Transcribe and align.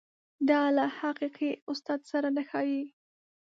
دا 0.49 0.61
له 0.77 0.85
حقیقي 0.99 1.51
استاد 1.71 2.01
سره 2.11 2.27
نه 2.35 2.43
ښايي. 2.49 2.83